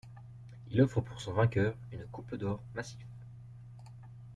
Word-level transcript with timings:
Il 0.71 0.81
offre 0.81 0.99
pour 1.01 1.21
son 1.21 1.31
vainqueur 1.33 1.75
une 1.91 2.07
coupe 2.07 2.33
d'or 2.33 2.63
massif. 2.73 3.05